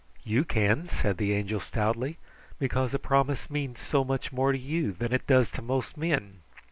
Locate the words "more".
4.31-4.51